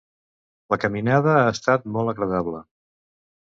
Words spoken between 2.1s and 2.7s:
agradable.